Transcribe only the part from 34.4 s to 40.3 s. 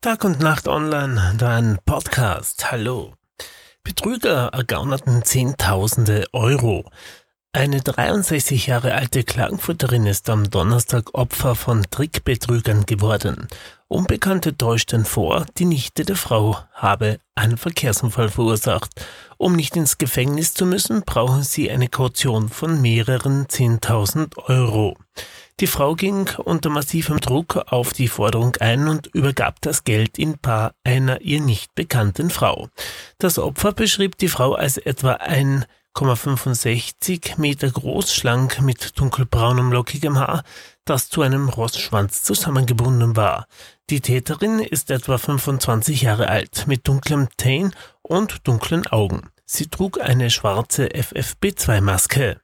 als etwa ein 1,65 Meter groß, schlank mit dunkelbraunem lockigem